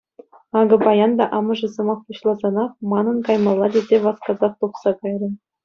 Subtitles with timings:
[0.59, 5.29] Акӑ паян та амӑшӗ сӑмах пуҫласанах манӑн каймалла тесе васкасах тухса кайрӗ.